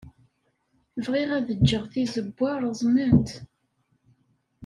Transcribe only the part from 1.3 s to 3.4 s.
ad ǧǧeɣ tizewwa reẓment.